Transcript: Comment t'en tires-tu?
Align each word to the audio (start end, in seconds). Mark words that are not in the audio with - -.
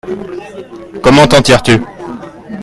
Comment 1.03 1.27
t'en 1.27 1.43
tires-tu? 1.43 1.75